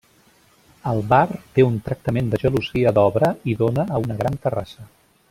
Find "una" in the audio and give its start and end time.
4.07-4.19